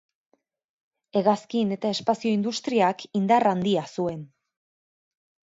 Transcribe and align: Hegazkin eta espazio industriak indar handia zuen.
Hegazkin 1.19 1.73
eta 1.75 1.91
espazio 1.97 2.31
industriak 2.39 3.05
indar 3.21 3.47
handia 3.53 3.85
zuen. 3.99 4.27